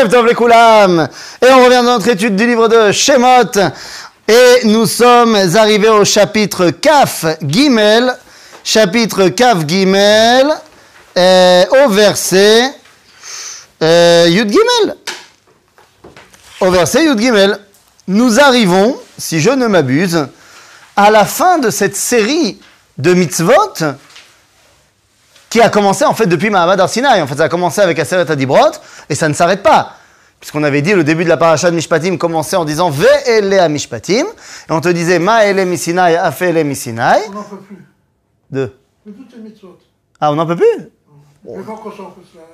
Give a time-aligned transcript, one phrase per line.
[0.00, 3.50] Et on revient dans notre étude du livre de Shemot.
[4.28, 8.14] Et nous sommes arrivés au chapitre Kaf Gimel.
[8.62, 10.46] Chapitre Kaf Gimel.
[11.16, 12.72] euh, au verset
[13.82, 14.96] euh, Yud Gimel.
[16.60, 17.58] Au verset Yud Gimel.
[18.06, 20.28] Nous arrivons, si je ne m'abuse,
[20.96, 22.60] à la fin de cette série
[22.98, 23.52] de mitzvot
[25.50, 27.22] qui a commencé en fait depuis Mahamad Arsinaï.
[27.22, 28.72] En fait, ça a commencé avec Aseret Adibrot
[29.08, 29.94] et ça ne s'arrête pas.
[30.40, 33.68] Puisqu'on avait dit le début de la paracha de Mishpatim commençait en disant Ve'ele à
[33.68, 34.24] Mishpatim.
[34.68, 37.18] Et on te disait Ma'ele Misinai, Afele Misinai.
[37.28, 37.84] On n'en peut plus.
[38.50, 38.72] De?
[39.04, 39.78] De toutes les mitzvot.
[40.20, 40.90] Ah, on n'en peut plus?
[41.44, 42.44] Cela.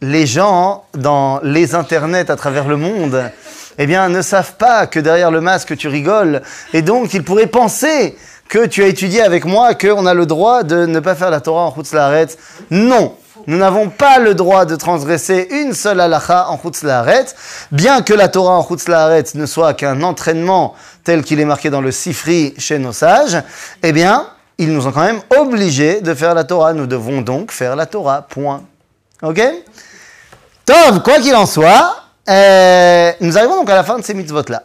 [0.00, 3.30] Les gens dans les internets à travers le monde,
[3.78, 6.42] eh bien, ne savent pas que derrière le masque tu rigoles.
[6.72, 8.16] Et donc, ils pourraient penser
[8.48, 11.40] que tu as étudié avec moi qu'on a le droit de ne pas faire la
[11.40, 12.28] Torah en Chutzlaharet.
[12.70, 13.14] Non,
[13.46, 17.26] nous n'avons pas le droit de transgresser une seule halacha en Chutzlaharet,
[17.72, 21.80] bien que la Torah en Chutzlaharet ne soit qu'un entraînement tel qu'il est marqué dans
[21.80, 23.40] le Sifri chez nos sages,
[23.82, 24.26] eh bien,
[24.58, 26.72] ils nous ont quand même obligés de faire la Torah.
[26.72, 28.62] Nous devons donc faire la Torah, point.
[29.22, 29.40] Ok?
[30.64, 34.62] Tov, quoi qu'il en soit, euh, nous arrivons donc à la fin de ces mitzvot-là.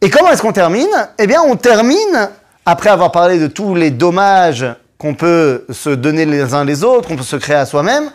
[0.00, 0.88] Et comment est-ce qu'on termine?
[1.18, 2.30] Eh bien, on termine,
[2.66, 4.66] après avoir parlé de tous les dommages
[4.98, 8.10] qu'on peut se donner les uns les autres, qu'on peut se créer à soi-même,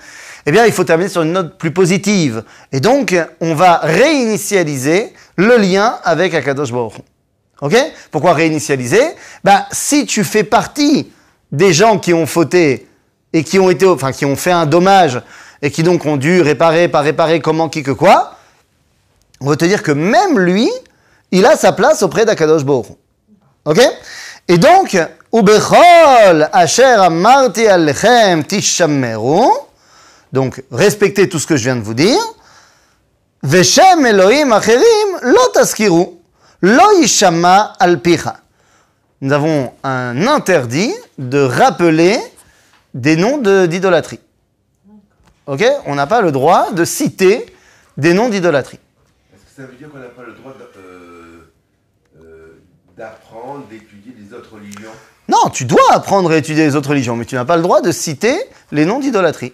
[0.46, 2.44] eh bien, il faut terminer sur une note plus positive.
[2.72, 6.94] Et donc, on va réinitialiser le lien avec Akadosh Baruch.
[7.62, 7.76] Ok?
[8.12, 9.02] Pourquoi réinitialiser?
[9.44, 11.12] Ben, Si tu fais partie
[11.52, 12.88] des gens qui ont fauté
[13.34, 15.22] et qui ont été, enfin, qui ont fait un dommage
[15.62, 18.36] et qui donc ont dû réparer, pas réparer, comment, qui que quoi,
[19.42, 20.70] on va te dire que même lui,
[21.32, 22.88] il a sa place auprès d'Akadosh Baruch.
[23.66, 23.80] Ok?
[24.48, 24.98] Et donc,
[26.98, 28.44] amarti alechem
[30.32, 32.20] donc respectez tout ce que je viens de vous dire,
[33.42, 36.06] Veshem Elohim acherim lo taskiru,
[36.62, 38.38] lo yishama al picha.
[39.22, 42.20] Nous avons un interdit de rappeler
[42.94, 44.20] des noms d'idolâtrie.
[45.48, 45.64] Ok?
[45.86, 47.46] On n'a pas le droit de citer
[47.98, 48.80] des noms d'idolâtrie.
[49.60, 51.40] Ça veut dire qu'on n'a pas le droit euh,
[52.24, 52.62] euh,
[52.96, 54.92] d'apprendre, d'étudier les autres religions
[55.28, 57.82] Non, tu dois apprendre à étudier les autres religions, mais tu n'as pas le droit
[57.82, 58.40] de citer
[58.72, 59.52] les noms d'idolâtrie.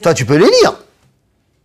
[0.00, 0.72] Toi, tu peux les lire,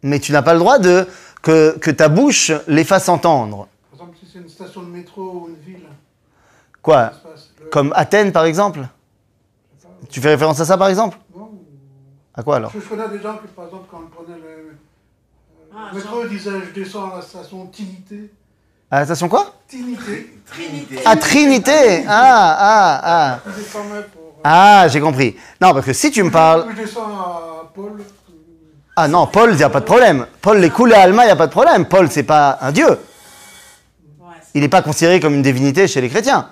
[0.03, 1.07] mais tu n'as pas le droit de
[1.41, 3.69] que, que ta bouche les fasse entendre.
[3.91, 5.87] Par exemple, si c'est une station de métro ou une ville,
[6.81, 7.13] Quoi.
[7.61, 8.81] Le- Comme Athènes, par exemple
[10.09, 11.51] Tu fais référence à ça, par exemple Non,
[12.35, 14.77] À quoi alors Je connais des gens qui, par exemple, quand le
[15.75, 15.91] Ah,
[16.29, 18.31] disaient Je descends à la station Tinité.
[18.89, 19.53] À la station quoi?
[19.67, 20.33] Tinité.
[20.45, 20.99] Trinité.
[21.05, 24.01] À Trinité Ah, ah, ah euh,
[24.43, 25.35] Ah, j'ai compris.
[25.61, 26.67] Non, parce que si tu me parles...
[26.71, 28.01] Je descends à Paul.
[28.95, 30.25] Ah non, Paul, il n'y a pas de problème.
[30.41, 31.85] Paul, les coulées Alma, il n'y a pas de problème.
[31.85, 32.97] Paul, c'est pas un dieu.
[34.55, 36.49] Il n'est pas considéré comme une divinité chez les chrétiens.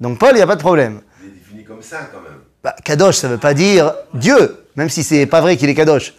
[0.00, 1.02] Donc Paul, il n'y a pas de problème.
[1.22, 2.40] Il est défini comme saint quand même.
[2.64, 5.74] Bah, Kadosh, ça ne veut pas dire Dieu, même si c'est pas vrai qu'il est
[5.74, 6.14] Kadosh.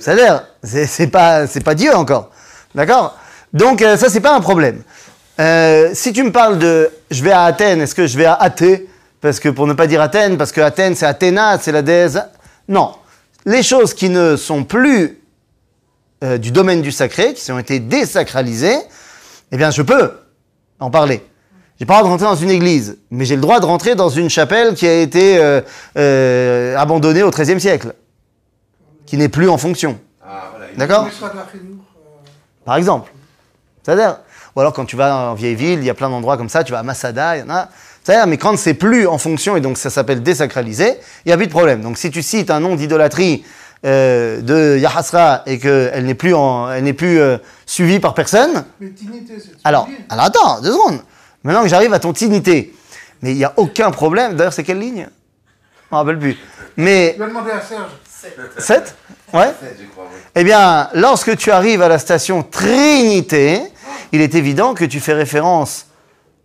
[0.00, 2.30] C'est-à-dire, c'est pas, pas Dieu encore.
[2.74, 3.18] D'accord?
[3.52, 4.82] Donc euh, ça, c'est pas un problème.
[5.38, 8.34] Euh, si tu me parles de je vais à Athènes, est-ce que je vais à
[8.34, 8.88] Athée?
[9.20, 12.18] Parce que pour ne pas dire Athènes, parce que Athènes, c'est Athéna, c'est la déesse.
[12.68, 12.94] Non.
[13.44, 15.18] Les choses qui ne sont plus
[16.24, 18.78] euh, du domaine du sacré, qui ont été désacralisées,
[19.52, 20.12] eh bien, je peux
[20.80, 21.22] en parler.
[21.78, 23.94] J'ai pas le droit de rentrer dans une église, mais j'ai le droit de rentrer
[23.94, 25.60] dans une chapelle qui a été euh,
[25.98, 27.94] euh, abandonnée au XIIIe siècle,
[29.06, 29.98] qui n'est plus en fonction.
[30.24, 30.66] Ah, voilà.
[30.76, 31.08] D'accord euh,
[32.64, 33.12] Par exemple.
[33.82, 34.18] C'est-à-dire,
[34.54, 36.64] ou alors quand tu vas en vieille ville, il y a plein d'endroits comme ça,
[36.64, 37.68] tu vas à Masada, il y en a.
[38.02, 41.36] C'est-à-dire, mais quand c'est plus en fonction et donc ça s'appelle désacralisé, il n'y a
[41.36, 41.82] plus de problème.
[41.82, 43.44] Donc si tu cites un nom d'idolâtrie
[43.84, 48.64] euh, de Yahasra et qu'elle n'est plus, en- elle n'est plus euh, suivie par personne,
[48.80, 51.00] Mais Tinité, c'est alors, alors attends, deux secondes.
[51.44, 52.74] Maintenant que j'arrive à ton tinité,
[53.22, 54.34] mais il n'y a aucun problème.
[54.34, 55.06] D'ailleurs, c'est quelle ligne?
[55.90, 56.36] Je ne me rappelle plus.
[56.76, 57.90] Mais Tu vas demander à Serge.
[58.58, 58.94] 7
[59.34, 59.52] Ouais.
[60.36, 63.60] Eh bien, lorsque tu arrives à la station Trinité,
[64.12, 65.86] il est évident que tu fais référence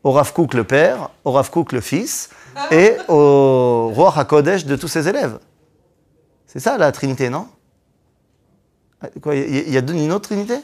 [0.03, 2.29] au Rav Kook le père, au Rav Kook le fils
[2.71, 5.37] et au roi HaKodesh de tous ses élèves.
[6.47, 7.47] C'est ça la Trinité, non?
[9.01, 10.55] Ah, Quoi, il y, a- une autre Trinité?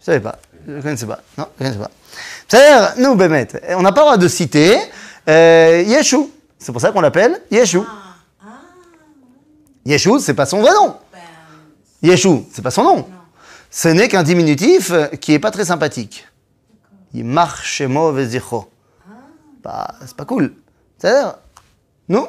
[0.00, 0.36] Je savais pas.
[0.66, 1.20] Je ne connaissais pas.
[1.38, 1.90] Non, je ne connaissais pas.
[2.48, 4.76] C'est-à-dire, nous, Bémet, on n'a pas le droit de citer
[5.28, 6.02] euh.
[6.58, 7.84] C'est pour ça qu'on l'appelle Yeshua.
[9.86, 10.96] Ah, ah, Yeshua, c'est pas son vrai nom.
[11.12, 13.06] ben, Yeshua, c'est pas son nom.
[13.70, 16.26] Ce n'est qu'un diminutif euh, qui est pas très sympathique.
[17.14, 18.28] Il marche mauvais
[19.62, 20.54] Bah, c'est pas cool.
[20.98, 21.36] C'est-à-dire,
[22.08, 22.26] nous.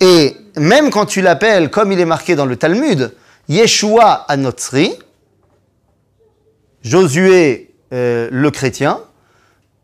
[0.00, 3.14] Et même quand tu l'appelles, comme il est marqué dans le Talmud,
[3.48, 4.98] Yeshua Anotzri,
[6.82, 9.00] Josué euh, le chrétien,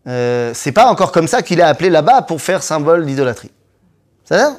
[0.06, 3.50] euh, c'est pas encore comme ça qu'il est appelé là-bas pour faire symbole d'idolâtrie.
[4.24, 4.56] Ça va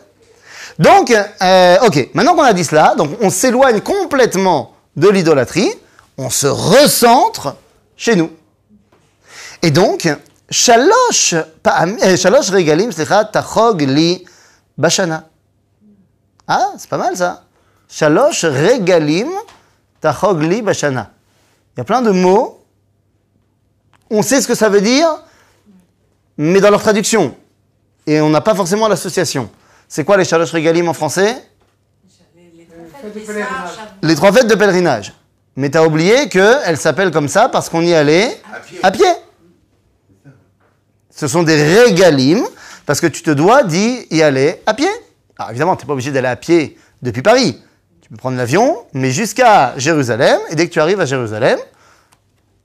[0.79, 5.71] donc, euh, ok, maintenant qu'on a dit cela, donc on s'éloigne complètement de l'idolâtrie,
[6.17, 7.55] on se recentre
[7.95, 8.31] chez nous.
[9.61, 10.07] Et donc,
[10.49, 11.35] Shalosh,
[12.03, 12.91] eh, shalosh Regalim,
[13.31, 14.23] Tachog Li
[14.77, 15.27] Bashana.
[16.47, 17.43] Ah, c'est pas mal ça.
[17.89, 19.29] Shalosh Regalim
[19.99, 21.11] Tachog Li Bashana.
[21.75, 22.63] Il y a plein de mots.
[24.09, 25.07] On sait ce que ça veut dire,
[26.37, 27.35] mais dans leur traduction.
[28.05, 29.49] Et on n'a pas forcément l'association.
[29.87, 31.35] C'est quoi les shalosh regalim en français
[34.01, 35.13] Les, trois fêtes de pèlerinage.
[35.55, 38.79] Mais t'as oublié qu'elles s'appellent comme ça parce qu'on y allait À pied.
[38.83, 39.05] à pied.
[41.09, 42.43] Ce sont des régalim
[42.85, 44.89] parce que tu te dois d'y y aller à pied.
[45.37, 47.61] Alors évidemment, tu n'es pas obligé d'aller à pied depuis Paris.
[48.01, 50.39] Tu peux prendre l'avion, mais jusqu'à Jérusalem.
[50.49, 51.59] Et dès que tu arrives à Jérusalem,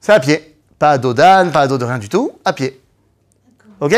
[0.01, 0.57] c'est à pied.
[0.79, 2.81] Pas à dos d'âne, pas à dos de rien du tout, à pied.
[3.47, 3.73] D'accord.
[3.81, 3.93] Ok?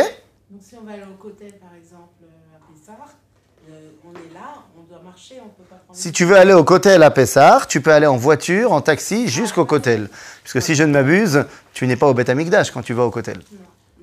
[0.50, 3.08] Donc si on va aller au Cotel par exemple euh, à Pessar,
[3.70, 5.98] euh, on est là, on doit marcher, on peut pas prendre.
[5.98, 9.28] Si tu veux aller au Cotel à Pessar, tu peux aller en voiture, en taxi,
[9.28, 10.08] jusqu'au Cotel.
[10.42, 13.10] Puisque si je ne m'abuse, tu n'es pas au Beth Amikdash quand tu vas au
[13.10, 13.38] Cotel.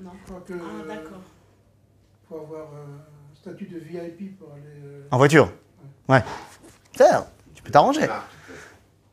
[0.00, 0.10] Non, non.
[0.24, 2.42] Je crois que Ah d'accord.
[2.44, 4.62] avoir euh, un statut de VIP pour aller.
[4.84, 5.50] euh, En voiture
[6.08, 6.22] Ouais.
[6.94, 8.06] Tiens, tu peux t'arranger.
[8.10, 8.24] Ah,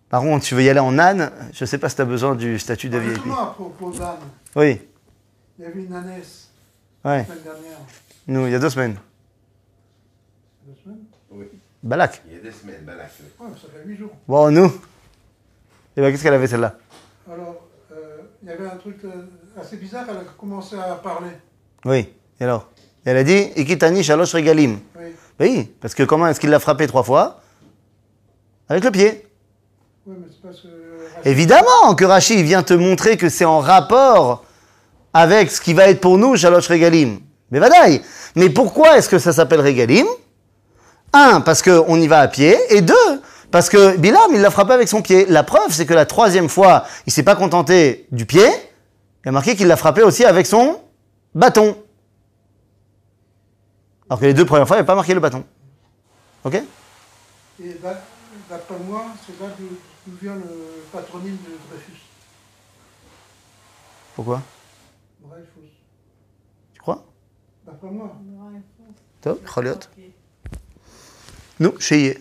[0.10, 2.36] Par contre, tu veux y aller en âne, je sais pas si tu as besoin
[2.36, 3.13] du statut de Ah, VIP.
[3.16, 4.18] Justement, à propos d'âne,
[4.56, 4.81] Oui,
[5.57, 6.50] il y avait une ânesse
[7.06, 7.18] ouais.
[7.19, 7.78] la semaine dernière.
[8.28, 8.95] Nous, il y a deux semaines.
[11.81, 12.22] Balak.
[12.28, 13.12] Il y a des semaines, Balak.
[13.40, 14.12] Ouais, ça fait huit jours.
[14.28, 14.72] Bon, nous.
[15.96, 16.76] Et ben, qu'est-ce qu'elle avait celle-là?
[17.31, 19.28] Alors, euh, il y avait un truc euh,
[19.60, 21.31] assez bizarre, elle a commencé à parler.
[21.86, 22.10] Oui.
[22.40, 22.68] Et alors?
[23.06, 24.80] Elle a dit Ikitani shalosh regalim.
[24.98, 25.16] Oui.
[25.40, 27.42] Oui, parce que comment est-ce qu'il l'a frappé trois fois?
[28.68, 29.26] Avec le pied.
[30.06, 30.68] Oui, mais c'est parce que.
[31.28, 34.46] Évidemment que Rachid vient te montrer que c'est en rapport
[35.14, 37.20] avec ce qui va être pour nous Shalosh Regalim.
[37.52, 38.02] Mais vadaï.
[38.36, 40.06] Mais pourquoi est-ce que ça s'appelle Regalim?
[41.14, 43.22] Un, parce qu'on y va à pied, et deux,
[43.52, 45.26] parce que Bilam, il l'a frappé avec son pied.
[45.26, 48.48] La preuve, c'est que la troisième fois, il s'est pas contenté du pied,
[49.26, 50.80] il a marqué qu'il l'a frappé aussi avec son
[51.34, 51.76] bâton.
[54.10, 55.44] Alors que les deux premières fois, il n'avait pas marqué le bâton.
[56.44, 56.56] Ok?
[57.62, 57.78] Et
[58.50, 62.04] d'après moi, c'est là d'où vient le patronyme de Dreyfus.
[64.16, 64.42] Pourquoi?
[65.24, 65.70] Dreyfus.
[66.74, 67.04] Tu crois?
[67.66, 68.16] D'après moi.
[68.22, 68.64] Dreyfus.
[69.22, 69.44] Top,
[71.61, 72.15] נו, שיהיה.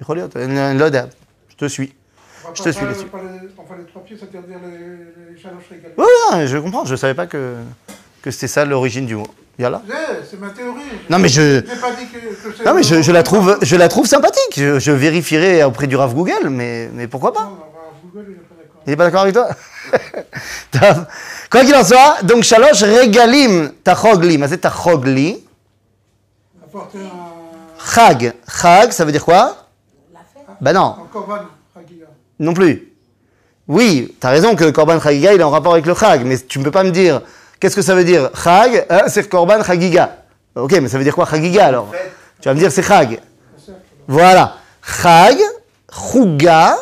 [0.00, 1.04] יכול להיות, אני אני לא יודע.
[1.50, 1.92] Je te suis.
[2.44, 3.06] On va Je pas te suis faire- là-dessus.
[3.06, 5.94] pas les- Enfin, les trois pieds, c'est-à-dire les, les chaloches régaliennes.
[5.98, 6.04] Oui,
[6.34, 6.84] oui, je comprends.
[6.84, 7.42] Je savais pas que,
[8.22, 9.26] que c'était ça l'origine du mot.
[9.58, 9.80] Yalla.
[9.88, 9.92] Eh,
[10.30, 10.82] C'est ma théorie.
[11.10, 12.64] Non, mais je, Je n'ai pas dit que, que c'est.
[12.66, 14.54] non, mais je, je la trouve, je la trouve sympathique.
[14.64, 18.26] Je, je vérifierai auprès du Rav Google, mais, mais pourquoi pas Non, on va Google,
[18.28, 18.82] il n'est pas d'accord.
[18.86, 19.48] Il n'est pas d'accord avec toi
[20.72, 20.96] Top.
[21.50, 24.36] Quoi qu'il en soit, donc shalosh regalim tachogli.
[24.38, 25.28] Mais c'est tachogli.
[26.64, 27.19] Apporter un.
[27.93, 28.33] Chag.
[28.61, 29.67] Chag, ça veut dire quoi
[30.13, 30.95] La fête Ben non.
[31.11, 31.39] Korban,
[31.73, 32.05] Chagiga.
[32.39, 32.93] Non plus.
[33.67, 36.37] Oui, tu as raison que Korban Chagiga, il est en rapport avec le Chag, mais
[36.37, 37.21] tu ne peux pas me dire,
[37.59, 40.17] qu'est-ce que ça veut dire Chag, hein, c'est Korban Chagiga.
[40.55, 42.11] Ok, mais ça veut dire quoi Chagiga alors Fête,
[42.41, 43.13] Tu vas me dire c'est Chag.
[43.13, 43.81] Un cercle.
[44.07, 44.55] Voilà.
[44.83, 45.37] Chag,
[45.91, 46.77] Chuga,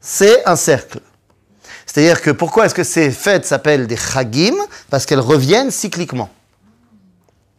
[0.00, 1.00] c'est un cercle.
[1.86, 4.54] C'est-à-dire que pourquoi est-ce que ces fêtes s'appellent des Chagim?
[4.90, 6.28] Parce qu'elles reviennent cycliquement.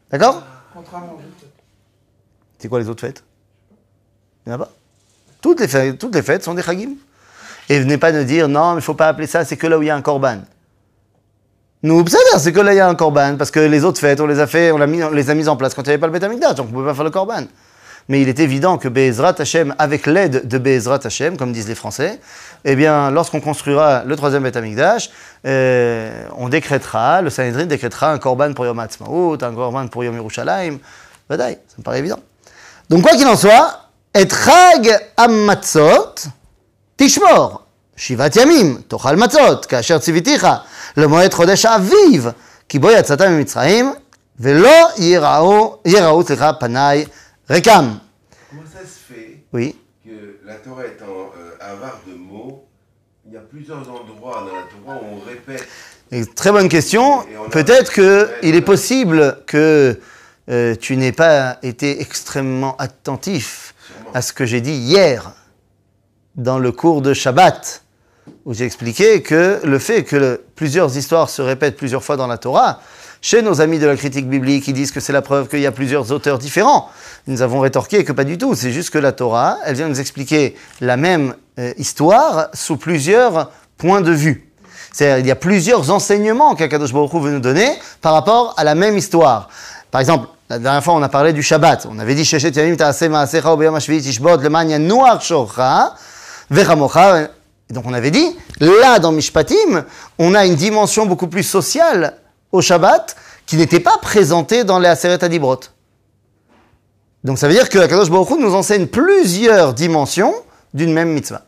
[0.10, 0.43] D'accord
[0.74, 1.50] Contrairement aux autres fêtes.
[2.61, 3.23] C'est quoi les autres fêtes?
[4.45, 4.71] Il n'y en a pas?
[5.41, 6.91] Toutes les fêtes, toutes les fêtes sont des chagim.
[7.69, 9.65] Et venez pas nous dire, non, mais il ne faut pas appeler ça, c'est que
[9.65, 10.39] là où il y a un korban.
[11.83, 14.21] Nous, c'est c'est que là il y a un korban, parce que les autres fêtes,
[14.21, 16.05] on les a fait, on, les a mises en place quand il n'y avait pas
[16.05, 17.45] le Beth Amikdash, donc on ne pouvait pas faire le korban.
[18.07, 21.75] Mais il est évident que Be'ezrat Hashem, avec l'aide de Be'ezrat Hashem, comme disent les
[21.75, 22.19] Français,
[22.65, 25.09] eh bien, lorsqu'on construira le troisième Beth Amikdash,
[25.47, 30.15] euh, on décrétera, le Sanhedrin décrétera un korban pour Yom Ha'atzmaut, un korban pour Yom
[30.15, 30.77] Yerushalayim.
[31.29, 32.19] Vadaï, ça me paraît évident.
[32.91, 36.27] Donc quoi qu'il en soit, et chag amatzot
[36.98, 37.65] tishmor.
[37.95, 40.65] Shivat yamim, tochal matzot, kasher tziviticha,
[40.98, 42.33] le moed chodesh aviv,
[42.67, 43.93] ki bo yatzata mimitzraim,
[44.38, 44.67] velo
[44.98, 47.07] yirao, yirao, slicha, panai,
[47.48, 48.01] rekam.
[48.50, 49.77] Comment ça se fait oui.
[50.03, 52.65] que la Torah étant euh, avare de mots,
[53.25, 55.65] il y a plusieurs endroits dans la Torah où on répète.
[56.36, 57.24] Très bonne question.
[57.51, 59.98] Peut-être qu'il est possible que
[60.51, 63.74] euh, tu n'aies pas été extrêmement attentif
[64.13, 65.31] à ce que j'ai dit hier
[66.36, 67.84] dans le cours de Shabbat,
[68.46, 72.38] où j'ai expliqué que le fait que plusieurs histoires se répètent plusieurs fois dans la
[72.38, 72.81] Torah,
[73.24, 75.67] chez nos amis de la critique biblique, ils disent que c'est la preuve qu'il y
[75.67, 76.89] a plusieurs auteurs différents.
[77.27, 78.55] Nous avons rétorqué que pas du tout.
[78.55, 83.51] C'est juste que la Torah, elle vient nous expliquer la même euh, histoire sous plusieurs
[83.77, 84.50] points de vue.
[84.91, 87.70] C'est-à-dire, il y a plusieurs enseignements qu'Akadosh Baruch Hu veut nous donner
[88.01, 89.50] par rapport à la même histoire.
[89.91, 91.88] Par exemple, la dernière fois, on a parlé du Shabbat.
[91.89, 92.75] On avait dit, Sheshet Yamim
[97.70, 99.86] donc on avait dit, là dans Mishpatim,
[100.20, 102.17] on a une dimension beaucoup plus sociale
[102.51, 103.15] au Shabbat
[103.46, 105.62] qui n'était pas présentée dans les Aseret Adibrot.
[107.24, 110.34] Donc ça veut dire que Akadosh Baruch Hu nous enseigne plusieurs dimensions
[110.74, 111.43] d'une même mitzvah.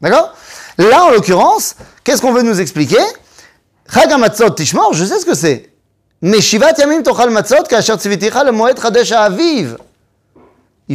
[0.00, 0.34] D'accord?
[0.78, 2.98] Là, en l'occurrence, qu'est-ce qu'on veut nous expliquer?
[3.94, 5.75] Chag HaMatzot Tishmor, je sais ce que c'est.
[6.22, 6.42] Il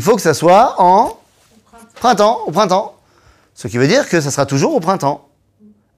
[0.02, 1.18] faut que ça soit en
[1.96, 2.96] printemps, au printemps.
[3.54, 5.30] Ce qui veut dire que ça sera toujours au printemps.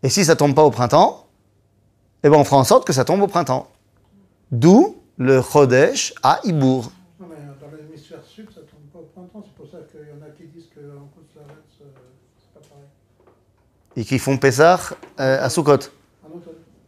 [0.01, 1.25] Et si ça tombe pas au printemps,
[2.23, 3.69] eh ben on fera en sorte que ça tombe au printemps.
[4.51, 6.91] D'où le Chodesh à Ibour.
[7.19, 9.41] Non, mais dans l'hémisphère sud, ça tombe pas au printemps.
[9.45, 11.43] C'est pour ça qu'il y en a qui disent qu'en côte la
[11.77, 11.85] c'est
[12.53, 12.87] pas pareil.
[13.95, 14.81] Et qui font Pessah
[15.19, 15.89] euh, à Sukkot.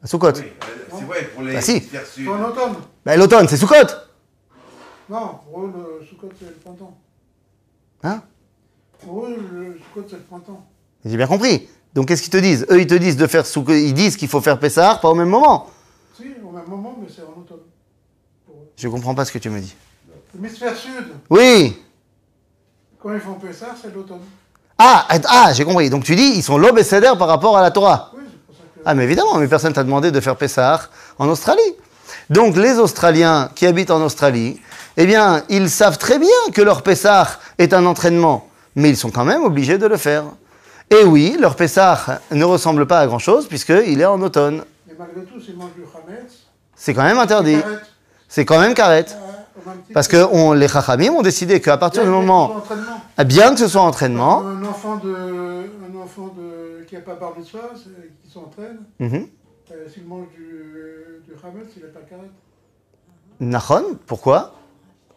[0.05, 0.31] Sukkot.
[0.35, 1.71] Oui, euh, c'est vrai pour les Bah si.
[1.71, 2.25] hémisphères sud.
[2.25, 2.75] C'est en automne.
[3.05, 3.75] Ben, l'automne, c'est Sukkot.
[5.09, 6.97] Non, pour eux, le Sukkot, c'est le printemps.
[8.03, 8.21] Hein?
[9.03, 10.65] Pour eux, le Sukkot, c'est le printemps.
[11.03, 11.67] J'ai bien compris.
[11.93, 12.65] Donc qu'est-ce qu'ils te disent?
[12.69, 13.73] Eux, ils te disent de faire Sukkot.
[13.73, 15.69] Ils disent qu'il faut faire Pessah, pas au même moment.
[16.17, 17.59] Si, au même moment, mais c'est en automne.
[18.45, 18.67] Pour eux.
[18.77, 19.75] Je comprends pas ce que tu me dis.
[20.33, 21.77] L'hémisphère sud, Oui.
[22.99, 24.19] quand ils font Pessah, c'est l'automne.
[24.77, 25.89] Ah, ah, j'ai compris.
[25.89, 28.11] Donc tu dis, ils sont l'aube et céder par rapport à la Torah.
[28.15, 28.74] Oui, c'est pour ça que.
[28.85, 31.73] Ah, mais évidemment, mais personne t'a demandé de faire Pessah en Australie.
[32.29, 34.61] Donc les Australiens qui habitent en Australie,
[34.97, 37.27] eh bien, ils savent très bien que leur Pessah
[37.57, 40.23] est un entraînement, mais ils sont quand même obligés de le faire.
[40.91, 44.63] Et oui, leur Pessah ne ressemble pas à grand-chose puisqu'il est en automne.
[44.87, 47.57] Mais malgré tout, s'ils mangent du Hametz, C'est quand même interdit.
[48.29, 48.73] C'est quand même.
[48.77, 49.15] Euh, titre
[49.93, 52.61] Parce que- on, les Chachamim ont décidé qu'à partir du moment,
[53.17, 56.64] ah, bien que ce soit entraînement, Un enfant, de, un enfant de,
[56.95, 59.27] qui n'a pas bar mitzvah, c'est- qui s'entraîne, mhm,
[59.71, 62.29] euh, s'il mange du, du Hametz, il n'est pas carré.
[63.39, 64.53] Nachon, pourquoi?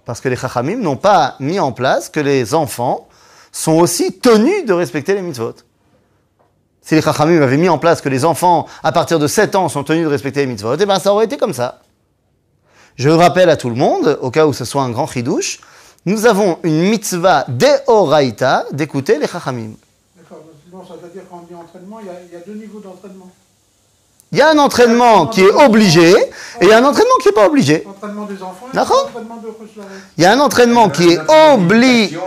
[0.04, 3.08] Parce que les Chachamim n'ont pas mis en place que les enfants
[3.52, 5.54] sont aussi tenus de respecter les mitzvot.
[6.80, 9.68] Si les Chachamim avaient mis en place que les enfants, à partir de 7 ans,
[9.68, 11.82] sont tenus de respecter les mitzvot, eh bien ça aurait été comme ça.
[12.96, 15.60] Je rappelle à tout le monde, au cas où ce soit un grand chidouche,
[16.06, 19.72] nous avons une mitzvah deoraita d'écouter les Chachamim.
[20.88, 22.44] D'accord, donc ça veut dire quand on dit entraînement, il y a, il y a
[22.44, 23.30] deux niveaux d'entraînement.
[24.30, 27.28] Il y a un entraînement qui est obligé et il y a un entraînement qui
[27.28, 27.82] n'est pas obligé.
[27.84, 29.48] L'entraînement des enfants et l'entraînement de.
[30.18, 31.18] Il y a un entraînement qui est
[31.54, 32.18] obligé.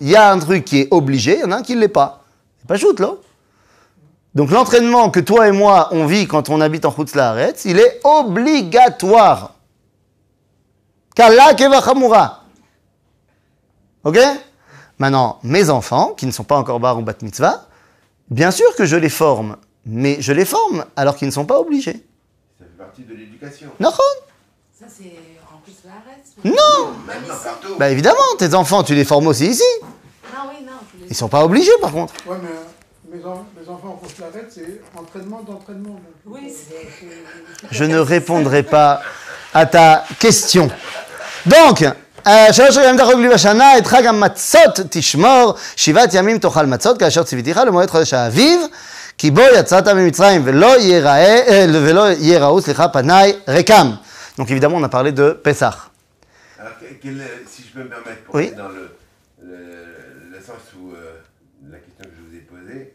[0.00, 1.80] Il y a un truc qui est obligé, il y en a un qui ne
[1.80, 2.24] l'est pas.
[2.60, 3.10] C'est pas shoot, là.
[4.34, 7.78] Donc, l'entraînement que toi et moi, on vit quand on habite en Chutz Laaretz, il
[7.78, 9.52] est obligatoire.
[11.14, 12.42] Kala keva chamura.
[14.02, 14.18] Ok?
[14.98, 17.66] Maintenant, mes enfants, qui ne sont pas encore bar ou bat mitzvah,
[18.30, 19.56] bien sûr que je les forme.
[19.86, 22.04] Mais je les forme alors qu'ils ne sont pas obligés.
[22.58, 23.68] Ça fait partie de l'éducation.
[23.80, 25.12] Non Ça, c'est
[25.52, 26.34] en plus la reste.
[26.44, 27.76] Non Maintenant, partout.
[27.78, 29.62] Bah évidemment, tes enfants, tu les formes aussi ici.
[29.82, 30.72] Non, oui, non.
[30.94, 32.14] je les- Ils sont pas obligés par contre.
[32.26, 36.00] Ouais, mais euh, mes, en- mes enfants en Rosh Hashanah, c'est entraînement d'entraînement.
[36.24, 36.40] Oui,
[36.72, 37.06] euh,
[37.70, 39.02] Je ne répondrai pas
[39.52, 40.70] à ta question.
[41.44, 41.84] Donc,
[42.51, 47.57] שלוש ימים תחוג לי בשנה, את חג המצות תשמור, שבעת ימים תאכל מצות, כאשר ציוויתיך
[47.57, 48.61] למועד חודש האביב,
[49.17, 53.91] כי בו יצאת ממצרים, ולא ייראה, אה, ולא ייראו, סליחה, פניי ריקם.
[54.39, 55.75] Donc évidemment, on a parlé de Pessah.
[56.59, 58.47] Alors, que- quel, euh, si je peux me permettre, pour Oui.
[58.47, 58.85] aller dans le,
[59.43, 59.57] le,
[60.33, 60.97] le sens où euh,
[61.71, 62.93] la question que je vous ai posée,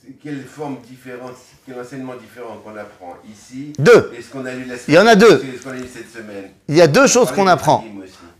[0.00, 4.12] c'est quelle forme différente, quel enseignement différent qu'on apprend ici Deux.
[4.16, 5.36] et ce qu'on a lu la semaine Il y en a deux.
[5.52, 7.50] et ce qu'on a lu cette semaine Il y a deux choses Parlez qu'on des
[7.56, 7.84] apprend.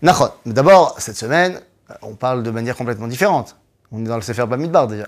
[0.02, 0.30] Nachon.
[0.46, 1.60] D'abord, cette semaine,
[2.02, 3.56] on parle de manière complètement différente.
[3.92, 5.08] On est dans le Sefer Bamidbar déjà.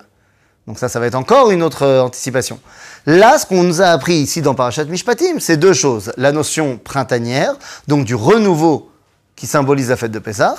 [0.68, 2.60] Donc ça, ça va être encore une autre euh, anticipation.
[3.06, 6.14] Là, ce qu'on nous a appris ici dans Parashat Mishpatim, c'est deux choses.
[6.18, 7.56] La notion printanière,
[7.88, 8.92] donc du renouveau
[9.36, 10.56] qui symbolise la fête de Pessah.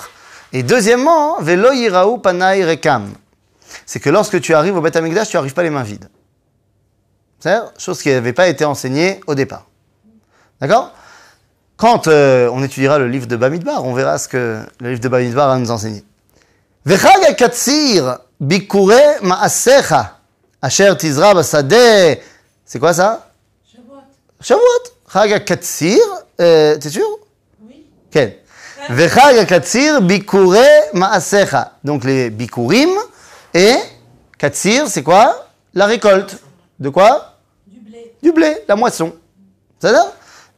[0.52, 3.12] Et deuxièmement, Velo Yiraou Panai Rekam.
[3.86, 6.08] C'est que lorsque tu arrives au Beth Amikdash, tu n'arrives pas les mains vides.
[7.38, 9.66] C'est-à-dire, chose qui n'avait pas été enseignée au départ.
[10.60, 10.92] D'accord?
[11.82, 15.08] Quand euh, on étudiera le livre de Bamidbar, on verra ce que le livre de
[15.08, 16.04] Bamidbar va nous enseigner.
[16.84, 20.20] Vechag akatsir bikure ma'asecha
[20.62, 22.20] asher tizra basade.
[22.64, 23.28] C'est quoi ça?
[23.66, 24.00] Shavuot.
[24.40, 24.62] Shavuot.
[25.12, 25.98] Chag akatsir,
[26.40, 27.18] euh, t'es sûr?
[27.66, 27.84] Oui.
[28.12, 28.36] Quel
[28.88, 30.62] Vechag akatsir bikure
[30.92, 31.72] ma'asecha.
[31.82, 32.90] Donc les bikurim
[33.54, 33.74] et
[34.38, 35.48] katsir, c'est quoi?
[35.74, 36.38] La récolte.
[36.78, 37.38] De quoi?
[37.66, 38.14] Du blé.
[38.22, 39.12] du blé, la moisson.
[39.80, 40.12] C'est ça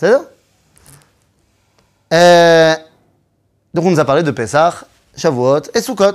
[0.00, 0.22] C'est ça
[2.14, 2.74] Euh,
[3.74, 4.74] Donc on nous a parlé de Pessah,
[5.14, 6.04] Shavuot et Sukkot.
[6.06, 6.14] Là,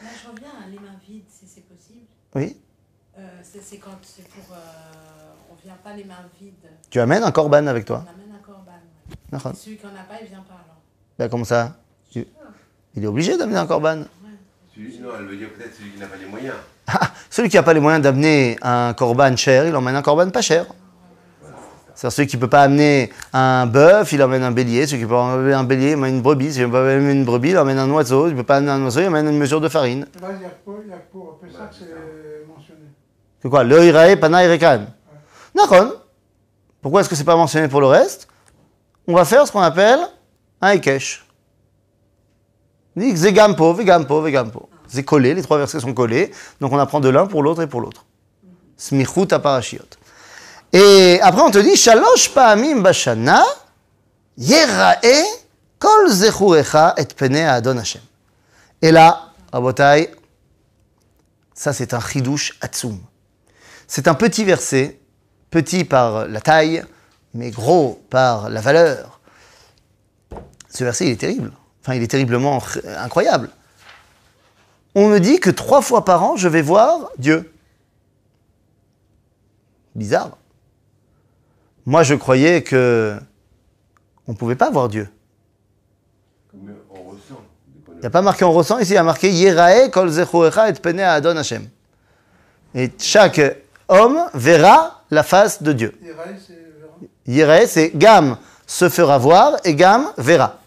[0.00, 2.06] je reviens à les mains vides, si c'est possible.
[2.34, 2.56] Oui.
[3.18, 4.54] Euh, c'est c'est quand c'est pour.
[4.54, 4.56] euh,
[5.52, 6.54] on vient pas les mains vides.
[6.88, 8.04] Tu amènes un korban avec On toi.
[8.08, 8.72] amène un corban.
[9.50, 9.54] ouais.
[9.54, 10.80] Celui qui en a pas, il vient pas alors.
[11.18, 11.74] Ben, comme ça?
[12.10, 12.26] Tu-
[12.94, 14.04] Il est obligé d'amener un korban.
[14.74, 16.54] Celui- non, elle veut dire peut-être celui qui n'a pas les moyens.
[16.86, 20.30] Ah, celui qui n'a pas les moyens d'amener un korban cher, il emmène un korban
[20.30, 20.64] pas cher.
[21.96, 24.86] C'est-à-dire celui qui ne peut pas amener un bœuf, il emmène un bélier.
[24.86, 26.52] Celui qui peut pas amener un bélier, il emmène une brebis.
[26.52, 28.26] Celui qui ne peut pas amener une brebis, il emmène un oiseau.
[28.26, 30.06] Il ne peut pas amener un oiseau, il emmène une mesure de farine.
[30.20, 32.80] Là, il n'y a que pour, il y a que pour Pessah que c'est mentionné.
[33.40, 34.84] C'est quoi Le irae, pana, rekan.
[35.54, 36.02] D'accord.
[36.82, 38.28] Pourquoi est-ce que c'est pas mentionné pour le reste?
[39.08, 40.00] On va faire ce qu'on appelle
[40.60, 41.24] un ekesh.
[42.94, 44.68] On dit que c'est gampo, vegampo, vegampo.
[44.86, 46.30] C'est collé, les trois versets sont collés.
[46.60, 48.04] Donc on apprend de l'un pour l'autre et pour l'autre.
[48.76, 49.80] Smichut aparashiot.
[50.78, 53.42] Et après on te dit, shalosh pa'amim bashana,
[54.36, 55.24] yerae
[55.78, 58.02] kol zechurecha et pene adon Hashem.
[58.82, 60.14] Et là, Rabotai,
[61.54, 63.00] ça c'est un chidouche atsum.
[63.86, 65.00] C'est un petit verset,
[65.50, 66.84] petit par la taille,
[67.32, 69.20] mais gros par la valeur.
[70.68, 71.52] Ce verset, il est terrible.
[71.80, 72.62] Enfin, il est terriblement
[72.98, 73.48] incroyable.
[74.94, 77.50] On me dit que trois fois par an, je vais voir Dieu.
[79.94, 80.36] Bizarre.
[81.86, 83.16] Moi, je croyais que
[84.26, 85.08] on ne pouvait pas voir Dieu.
[86.52, 90.72] Il n'y a pas marqué on ressent, ici il y a marqué Yerae kol et
[90.74, 91.66] pene adon Hashem.
[92.74, 93.40] Et chaque
[93.88, 95.92] homme verra la face de Dieu.
[97.26, 100.58] Yireh, c'est Gam se fera voir et Gam verra.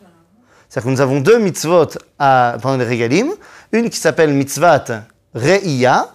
[0.68, 3.30] C'est-à-dire que nous avons deux mitzvot à, pendant les régalim.
[3.72, 5.04] Une qui s'appelle mitzvat
[5.34, 6.10] Re'iya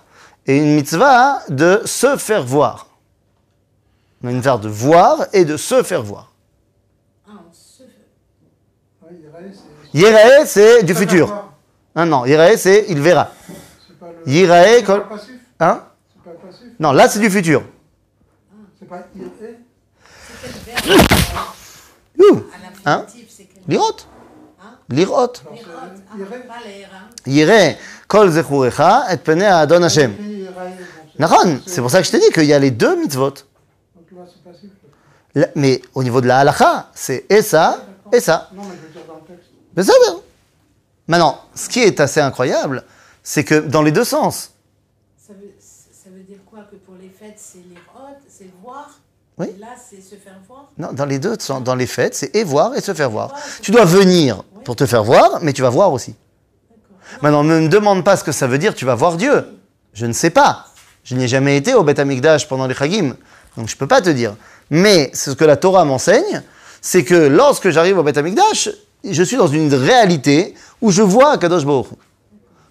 [0.46, 2.88] et une mitzvah de se faire voir.
[4.24, 6.32] On a une mitzvah de voir et de se faire voir.
[7.28, 7.90] Ah, on se fait.
[9.02, 9.98] Oui, Iraï, c'est.
[9.98, 11.26] Yireh, c'est du futur.
[11.28, 11.52] quoi
[11.94, 13.30] Ah non, Yireh, c'est il verra.
[13.86, 14.32] C'est pas le.
[14.32, 14.96] Yirae C'est pas kol...
[15.02, 17.64] le passif Hein C'est pas le passif Non, là c'est du futur.
[18.78, 19.58] C'est pas Iraï
[20.40, 21.00] C'est quel verbe
[22.18, 22.42] Ouh,
[22.86, 23.06] À Hein
[23.68, 23.96] Lirot.
[24.88, 25.32] Lirot.
[25.44, 26.18] Ah.
[27.26, 27.76] Yireh,
[28.08, 30.14] kol zechurecha et pene adon Hashem.
[31.18, 33.30] Nahon, c'est pour ça que je t'ai dit qu'il y a les deux mitzvot.
[33.30, 33.36] Donc
[34.12, 34.70] là, c'est passif.
[34.82, 34.88] Là,
[35.54, 38.50] Mais au niveau de la halacha, c'est et ça et ça.
[38.54, 39.50] Non, mais je veux dire dans le texte.
[39.76, 40.20] Mais ça, bien.
[41.08, 42.84] Maintenant, ce qui est assez incroyable,
[43.22, 44.52] c'est que dans les deux sens,
[45.26, 46.60] Ça veut, ça veut dire quoi?
[46.70, 48.90] Que pour les fêtes, c'est les rotes, c'est voir?
[49.36, 49.46] Oui.
[49.56, 50.70] Et là, c'est se faire voir?
[50.78, 53.34] Non, dans les deux sens, dans les fêtes, c'est et voir et se faire voir.
[53.62, 56.14] Tu dois venir pour te faire voir, mais tu vas voir aussi.
[57.20, 59.44] Maintenant, ne me demande pas ce que ça veut dire, tu vas voir Dieu.
[59.92, 60.66] Je ne sais pas.
[61.02, 63.16] Je n'ai jamais été au Beth Amikdash pendant les Chagim,
[63.56, 64.36] donc je ne peux pas te dire.
[64.70, 66.42] Mais ce que la Torah m'enseigne,
[66.80, 68.70] c'est que lorsque j'arrive au Beth Amikdash,
[69.04, 71.94] je suis dans une réalité où je vois Kadosh Baruch Hu.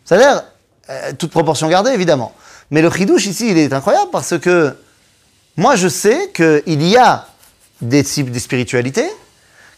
[0.06, 0.44] C'est-à-dire,
[0.90, 2.34] euh, toute proportion gardée, évidemment.
[2.72, 4.76] Mais le chidouche ici, il est incroyable parce que
[5.56, 7.28] moi, je sais qu'il y a
[7.82, 9.10] des types de spiritualités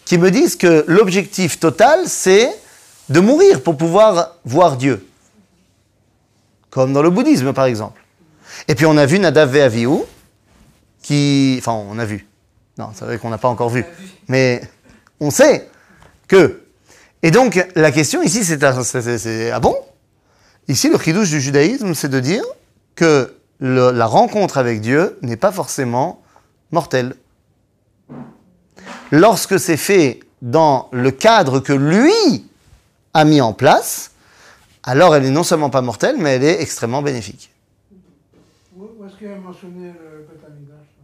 [0.06, 2.49] qui me disent que l'objectif total, c'est
[3.10, 5.06] de mourir pour pouvoir voir Dieu.
[6.69, 8.01] Comme dans le bouddhisme, par exemple.
[8.67, 9.99] Et puis on a vu Nadav et Avihu,
[11.05, 11.55] qui...
[11.59, 12.27] Enfin, on a vu.
[12.79, 13.85] Non, c'est vrai qu'on n'a pas encore vu.
[14.27, 14.61] Mais
[15.19, 15.69] on sait
[16.27, 16.63] que...
[17.21, 18.61] Et donc, la question ici, c'est...
[19.51, 19.75] Ah bon?
[20.67, 22.43] Ici, le chidouche du judaïsme, c'est de dire
[22.95, 26.23] que le- la rencontre avec Dieu n'est pas forcément
[26.71, 27.15] mortelle.
[29.11, 32.45] Lorsque c'est fait dans le cadre que lui
[33.13, 34.11] a mis en place,
[34.83, 37.51] alors elle est non seulement pas mortelle, mais elle est extrêmement bénéfique.
[38.75, 41.03] Où, où est-ce qu'il y a mentionné le Beth Amikdash là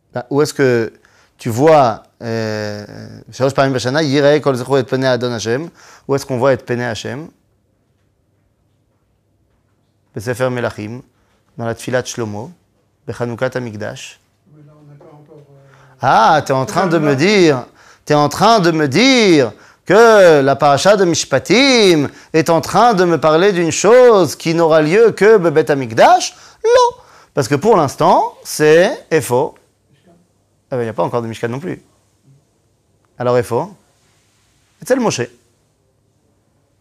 [0.29, 0.91] Où est-ce que
[1.37, 2.85] tu vois euh,
[3.31, 5.69] Shalosh Parim Bashana, Yireh Kol Zechu et Pene Adon Hashem
[6.07, 7.29] Où est-ce qu'on voit et Pene Hashem?
[10.13, 11.01] Besefer Melachim,
[11.57, 12.51] dans la Tfilat Shlomo,
[13.07, 14.19] Bechanukat Amigdash.
[16.01, 17.65] Ah, tu es en train de me dire,
[18.05, 19.53] tu es en train de me dire
[19.85, 24.81] que la paracha de Mishpatim est en train de me parler d'une chose qui n'aura
[24.81, 26.97] lieu que Bebet Amikdash Non,
[27.33, 29.55] parce que pour l'instant, c'est Efo.
[30.71, 31.83] Ah bah, il n'y a pas encore de Mishkan non plus.
[33.19, 33.75] Alors il faut
[34.81, 35.21] Etzel Moshe.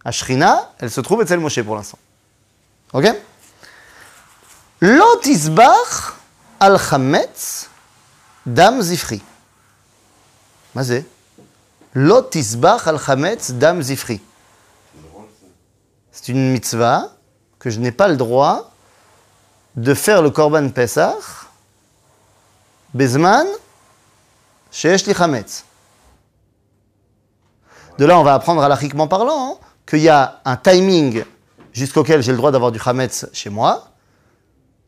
[0.04, 1.98] Ashrina, elle se trouve Etzel Moshe pour l'instant.
[2.92, 3.12] Ok?
[4.80, 6.14] Lotisbach
[6.60, 7.68] al Chametz
[8.46, 9.20] Dam Zifri.
[10.74, 11.04] Mazé.
[11.94, 14.20] Lotisbach al Chametz Dam Zifri.
[16.12, 17.12] C'est une mitzvah
[17.58, 18.72] que je n'ai pas le droit
[19.74, 21.48] de faire le Korban Pesach
[22.94, 23.46] Bezman
[27.98, 31.24] de là, on va apprendre halachiquement parlant hein, qu'il y a un timing
[31.72, 33.88] jusqu'auquel j'ai le droit d'avoir du chametz chez moi,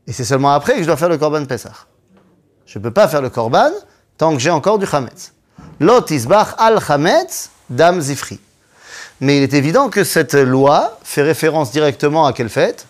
[0.07, 1.87] et c'est seulement après que je dois faire le korban Pesach.
[2.65, 3.71] Je ne peux pas faire le korban
[4.17, 5.33] tant que j'ai encore du chametz.
[5.79, 8.39] Lot isbach al chametz dam zifri.
[9.21, 12.87] Mais il est évident que cette loi fait référence directement à quelle fête?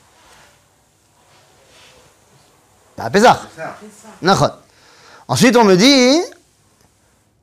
[2.97, 3.37] Bah, À Pesach.
[3.55, 3.77] Ça,
[4.21, 4.51] Nachon.
[5.27, 6.21] Ensuite, on me dit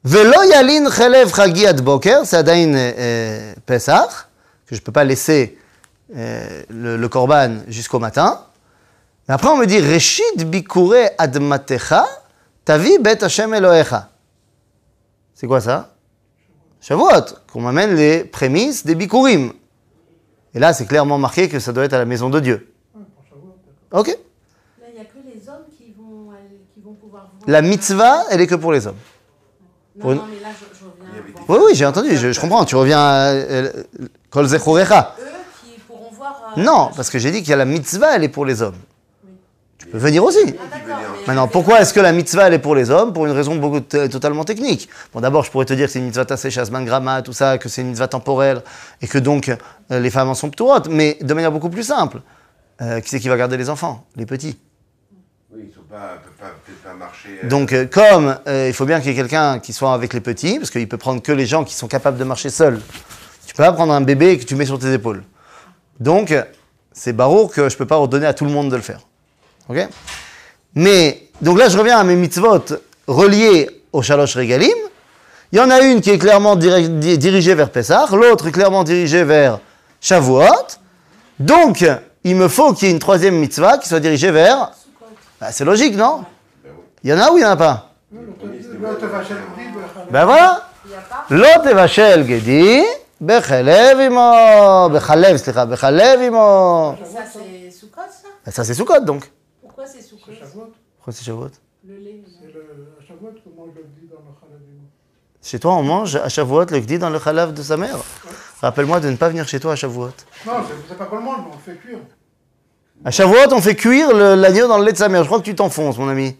[0.04, 4.08] Velo yalin chelev chagi ad boker, c'est adain euh, Pesach,
[4.66, 5.58] que je ne peux pas laisser
[6.16, 8.46] euh, le, le korban jusqu'au matin.
[9.28, 12.06] Mais après, on me dit Reshit bikure admatecha,
[12.64, 14.08] tavi bet Hashem Elohecha.
[15.34, 15.94] C'est quoi ça?
[16.80, 19.52] Shavuot, qu'on m'amène les prémices des bikurim.
[20.54, 22.72] Et là, c'est clairement marqué que ça doit être à la maison de Dieu.
[23.92, 24.14] Ok Là,
[24.88, 27.42] il n'y a que les hommes qui vont, aller- qui vont pouvoir voir.
[27.46, 28.96] La mitzvah, elle est que pour les hommes.
[29.96, 31.06] Non, pour une- non, mais là, je, je reviens.
[31.12, 31.44] Il y avait voir.
[31.48, 32.64] Oui, oui, j'ai entendu, je, je comprends.
[32.64, 33.70] Tu reviens à euh,
[34.30, 35.16] Kol Zechurecha.
[35.20, 35.24] Eux
[35.64, 36.52] qui pourront voir.
[36.56, 38.62] euh, Non, parce que j'ai dit qu'il y a la mitzvah, elle est pour les
[38.62, 38.76] hommes.
[39.78, 40.38] Tu peux venir aussi.
[40.46, 40.52] Ah,
[40.86, 43.56] mais- Maintenant, pourquoi est-ce que la mitzvah, elle est pour les hommes Pour une raison
[43.56, 44.88] beaucoup totalement technique.
[45.12, 47.58] Bon, d'abord, je pourrais te dire que c'est une mitzvah tassée, chasman, grama, tout ça,
[47.58, 48.62] que c'est une mitzvah temporelle,
[49.02, 50.88] et que donc euh, les femmes en sont ptourotes.
[50.88, 52.20] Mais de manière beaucoup plus simple,
[52.82, 54.04] euh, qui c'est qui va garder les enfants?
[54.16, 54.58] Les petits.
[55.52, 57.40] Oui, ils pas, peuvent marcher.
[57.42, 60.14] euh, Donc, euh, comme euh, il faut bien qu'il y ait quelqu'un qui soit avec
[60.14, 62.80] les petits, parce qu'il peut prendre que les gens qui sont capables de marcher seuls.
[63.46, 65.24] Tu peux pas prendre un bébé que tu mets sur tes épaules.
[65.98, 66.32] Donc,
[66.92, 69.00] c'est barreau que je peux pas ordonner à tout le monde de le faire.
[69.68, 69.88] Ok?
[70.76, 72.62] Mais, donc là, je reviens à mes mitzvot
[73.08, 74.70] reliés au Shalosh Regalim.
[75.50, 78.52] Il y en a une qui est clairement diri- di- dirigée vers Pessah, l'autre est
[78.52, 79.58] clairement dirigée vers
[80.00, 80.44] Shavuot.
[81.40, 81.84] Donc,
[82.22, 84.70] il me faut qu'il y ait une troisième mitzvah qui soit dirigée vers...
[85.40, 86.24] Bah, c'est logique, non
[86.62, 86.70] bah
[87.02, 87.92] Il y en a ou il n'y en a pas
[90.10, 90.66] Ben voilà
[91.30, 92.82] Lot evachel gedi,
[93.20, 96.96] bechalev imo, bechalev, slicha, bechalev imo.
[97.04, 98.00] Ça c'est Soukot
[98.44, 99.30] ça Ça c'est Soukot donc.
[99.62, 100.32] Pourquoi c'est Soukot
[100.96, 101.50] Pourquoi c'est Shavuot
[105.42, 107.98] Chez toi, on mange à Shavuot le gdi dans le chalav de sa mère.
[108.60, 110.12] Rappelle-moi de ne pas venir chez toi à Shavuot.
[110.46, 110.52] Non,
[110.88, 111.98] c'est pas pour le monde, on le fait cuire.
[113.04, 115.22] À Shavuot, on fait cuire l'agneau dans le lait de sa mère.
[115.22, 116.36] Je crois que tu t'enfonces, mon ami.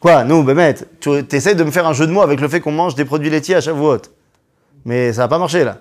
[0.00, 2.48] Quoi Nous, bah, Bémet, tu essaies de me faire un jeu de mots avec le
[2.48, 4.02] fait qu'on mange des produits laitiers à Shavuot.
[4.84, 5.78] Mais ça n'a pas marché, là.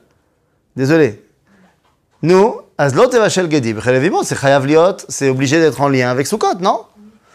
[0.75, 1.23] Désolé.
[2.21, 3.79] Nous, Azlot et Vachel Gedib.
[4.23, 6.85] c'est Chayavliot, c'est obligé d'être en lien avec Soukot, non?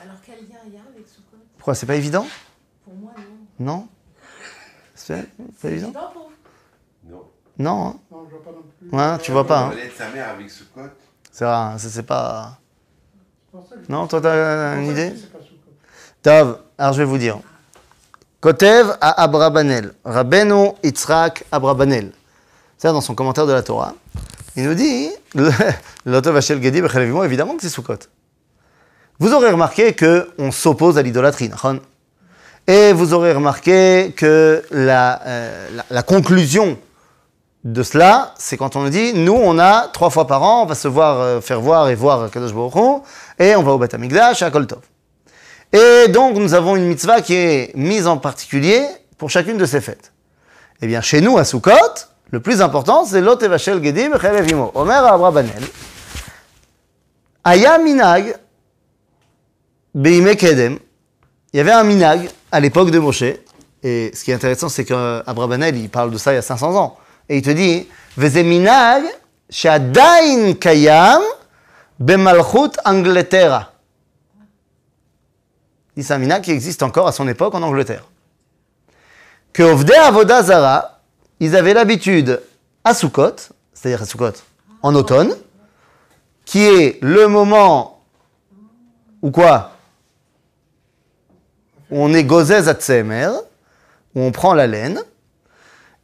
[0.02, 1.36] Alors quel lien il y a avec Soukot?
[1.58, 2.26] Pourquoi C'est pas évident?
[2.84, 3.12] Pour moi,
[3.58, 3.72] non.
[3.72, 3.88] Non?
[4.94, 5.26] C'est
[5.62, 6.30] pas évident, pour
[7.04, 7.10] vous?
[7.10, 7.22] Non.
[7.58, 8.98] Non, hein non je vois pas non plus.
[8.98, 9.60] Ouais, tu vois pas.
[9.60, 9.72] Hein.
[10.34, 10.80] avec Soukot
[11.32, 12.58] c'est rare, ça c'est pas...
[13.88, 15.12] Non, toi t'as une idée.
[16.22, 17.38] Tov, alors je vais vous dire.
[18.40, 22.12] Kotev à Abrabanel, Rabbeinu Yitzhak Abrabanel.
[22.78, 23.94] C'est dans son commentaire de la Torah.
[24.56, 25.10] Il nous dit,
[26.06, 27.98] L'Otov Hachel Gedi évidemment que c'est Sukkot.
[29.18, 31.50] Vous aurez remarqué qu'on s'oppose à l'idolâtrie,
[32.66, 36.78] Et vous aurez remarqué que la, euh, la, la conclusion
[37.64, 40.66] de cela, c'est quand on nous dit, nous, on a trois fois par an, on
[40.66, 43.02] va se voir, euh, faire voir et voir Kadosh Baruch
[43.38, 44.80] et on va au Beth Amikdash à Kol Tov.
[45.72, 48.86] Et donc, nous avons une mitzvah qui est mise en particulier
[49.18, 50.12] pour chacune de ces fêtes.
[50.80, 51.72] Eh bien, chez nous, à Sukkot,
[52.30, 54.72] le plus important, c'est Lot Evachel Gedi Bechelev Imo.
[54.74, 55.62] Omer Abra Banel.
[57.44, 58.36] Aya Minag,
[59.94, 60.78] Beime Kedem.
[61.52, 63.24] Il y avait un minag à l'époque de Moshe.
[63.82, 66.76] Et ce qui est intéressant, c'est qu'Abrabanel, il parle de ça il y a 500
[66.76, 66.96] ans.
[67.30, 67.86] Et il te dit,
[69.48, 71.22] she'adain kayam,
[72.00, 73.72] bemalchut Angleterra.
[75.94, 78.04] Il dit, C'est un minag qui existe encore à son époque en Angleterre.
[79.52, 80.98] Que Ovdei Avoda
[81.38, 82.42] ils avaient l'habitude
[82.82, 83.36] à Sukkot,
[83.72, 84.32] c'est-à-dire à Sukkot,
[84.82, 85.32] en automne,
[86.44, 88.02] qui est le moment
[89.22, 89.70] où quoi?
[91.92, 93.30] Où on est gozez à Tsemer,
[94.16, 95.00] où on prend la laine,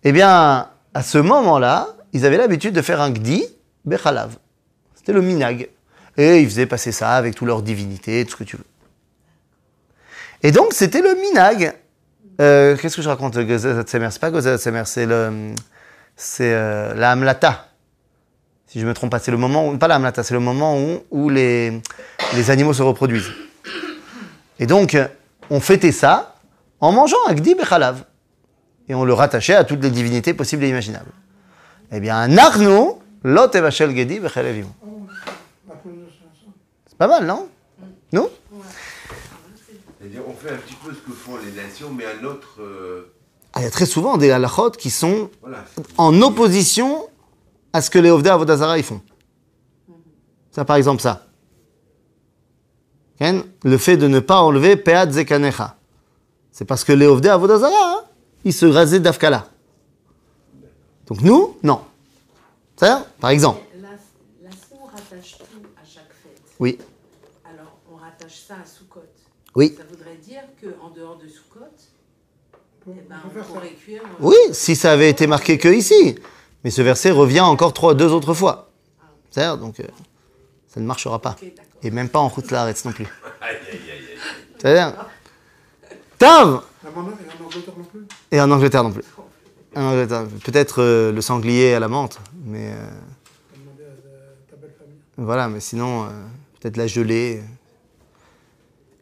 [0.04, 3.44] eh bien, à ce moment-là, ils avaient l'habitude de faire un gdi
[3.84, 4.38] bechalav.
[4.94, 5.68] C'était le minag.
[6.16, 8.64] Et ils faisaient passer ça avec toutes leurs divinités, tout ce que tu veux.
[10.42, 11.74] Et donc, c'était le minag
[12.40, 15.52] Euh, Qu'est-ce que je raconte le Gezet Hatzemer C'est pas Gezet Hatzemer, c'est le,
[16.16, 17.68] c'est euh, la Hamlata.
[18.66, 20.78] Si je me trompe pas, c'est le moment où, pas la c'est le moment
[21.10, 21.78] où, les,
[22.34, 23.32] les animaux se reproduisent.
[24.58, 24.96] Et donc,
[25.50, 26.36] on fêtait ça
[26.80, 28.02] en mangeant Agdi Bechalav.
[28.88, 31.10] Et on le rattachait à toutes les divinités possibles et imaginables.
[31.92, 34.18] Eh bien, Narno, Lot Evachel Gedi.
[34.18, 34.30] À.
[36.86, 37.48] C'est pas mal, non?
[38.12, 38.28] Nous
[39.98, 42.60] C'est-à-dire, on fait un petit peu ce que font les nations, mais un autre.
[42.60, 43.12] euh,
[43.52, 45.64] Ah, Il y a très souvent des halachot qui sont voilà.
[45.98, 47.08] en opposition
[47.72, 49.00] à ce que les Ovdei Avodazara ils font.
[50.52, 51.22] Ça, par exemple, ça.
[53.20, 55.76] Le fait de ne pas enlever Peat Zekanecha.
[56.52, 58.00] C'est parce que les Ovdei Avodazara, hein,
[58.46, 59.48] ils se rasaient d'Afkala.
[61.08, 61.80] Donc nous, non.
[62.76, 63.60] Ça, par exemple.
[63.74, 63.88] Mais Là,
[64.44, 65.44] là, si on rattache tout
[65.76, 66.78] à chaque fête, Oui,
[67.44, 69.00] alors on rattache ça à Sukkot.
[69.56, 69.74] oui.
[69.76, 74.02] Ça voudrait dire qu'en dehors de peut, eh ben, on pourrait cuire.
[74.04, 76.16] euh, Oui, si ça avait été marqué que ici.
[76.62, 78.70] Mais ce verset revient encore trois, deux autres fois.
[79.30, 79.84] C'est-à-dire, donc, euh,
[80.68, 81.34] ça ne marchera pas.
[81.82, 83.06] Et même pas en route l'arrête non plus.
[83.40, 84.18] Aïe, aïe, aïe, aïe.
[84.58, 84.94] C'est-à-dire,
[86.18, 89.04] Tav Ah, Et en Angleterre non plus Et en Angleterre non plus.
[90.44, 92.88] Peut-être euh, le sanglier à la menthe, mais euh,
[95.18, 96.08] voilà, mais sinon, euh,
[96.60, 97.42] peut-être la gelée.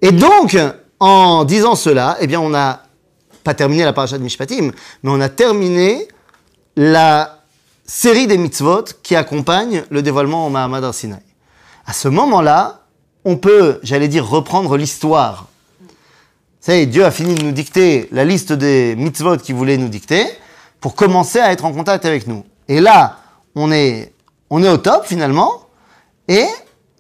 [0.02, 0.56] Et donc,
[0.98, 2.82] en disant cela, eh bien, on n'a
[3.44, 6.08] pas terminé la paracha de Mishpatim, mais on a terminé
[6.76, 7.44] la
[7.84, 11.20] série des mitzvot qui accompagnent le dévoilement au Mahamad Arsinaï.
[11.86, 12.86] À ce moment-là,
[13.24, 15.48] on peut, j'allais dire, reprendre l'histoire.
[16.66, 20.26] Dieu a fini de nous dicter la liste des mitzvot qu'il voulait nous dicter
[20.80, 22.42] pour commencer à être en contact avec nous.
[22.68, 23.18] Et là,
[23.54, 24.14] on est,
[24.48, 25.66] au top finalement.
[26.26, 26.46] Et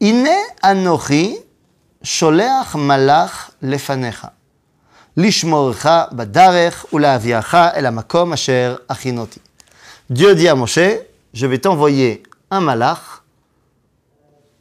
[0.00, 0.28] Ine
[0.60, 1.38] Anochi
[2.02, 4.34] Sholeach Malach Lefanecha.
[8.32, 9.40] Asher Achinoti.
[10.10, 10.78] Dieu dit à Moshe,
[11.32, 13.22] je vais t'envoyer un malach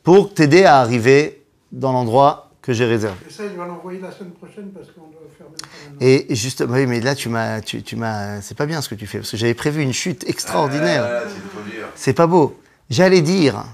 [0.02, 3.18] pour t'aider à arriver dans l'endroit que j'ai réservé.
[3.28, 5.98] Et ça, il va l'envoyer la semaine prochaine parce qu'on doit maintenant.
[6.00, 8.96] Et juste, oui, mais là, tu m'as, tu, tu m'as, c'est pas bien ce que
[8.96, 11.04] tu fais, parce que j'avais prévu une chute extraordinaire.
[11.06, 11.88] Ah, c'est trop dur.
[11.94, 12.58] C'est pas beau.
[12.90, 13.66] J'allais dire,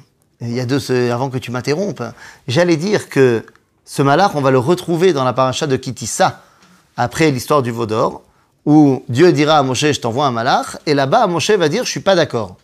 [0.42, 2.02] il y a deux, ce- avant que tu m'interrompes,
[2.48, 3.46] j'allais dire que
[3.86, 6.42] ce malach, on va le retrouver dans la paracha de Kitissa,
[6.98, 8.24] après l'histoire du veau d'or,
[8.66, 11.92] où Dieu dira à Moshe, je t'envoie un malach, et là-bas, Moshe va dire, je
[11.92, 12.58] suis pas d'accord.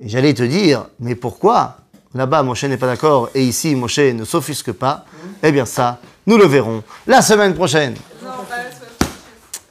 [0.00, 1.78] Et j'allais te dire, mais pourquoi
[2.14, 5.06] Là-bas, Moshe n'est pas d'accord, et ici, Moshe ne s'offusque pas.
[5.42, 7.94] Eh bien ça, nous le verrons la semaine prochaine.
[8.22, 9.16] Non, pas la semaine prochaine.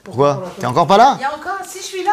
[0.04, 0.52] Pourquoi?
[0.60, 1.18] T'es encore pas là?
[1.20, 2.10] Il y a encore, si je suis là,